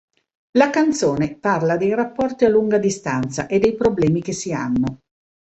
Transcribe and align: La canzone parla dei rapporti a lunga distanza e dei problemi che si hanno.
La 0.57 0.71
canzone 0.71 1.35
parla 1.35 1.77
dei 1.77 1.93
rapporti 1.93 2.45
a 2.45 2.49
lunga 2.49 2.79
distanza 2.79 3.45
e 3.45 3.59
dei 3.59 3.75
problemi 3.75 4.19
che 4.23 4.33
si 4.33 4.51
hanno. 4.51 5.01